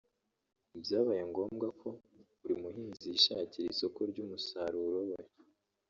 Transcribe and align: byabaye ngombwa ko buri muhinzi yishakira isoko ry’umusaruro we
byabaye 0.83 1.21
ngombwa 1.31 1.67
ko 1.79 1.87
buri 2.39 2.53
muhinzi 2.61 3.03
yishakira 3.11 3.67
isoko 3.73 3.99
ry’umusaruro 4.09 4.99
we 5.09 5.17